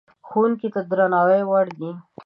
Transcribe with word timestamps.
ښوونکی 0.27 0.67
د 0.73 0.75
درناوي 0.89 1.41
وړ 1.49 1.65
دی. 1.79 1.91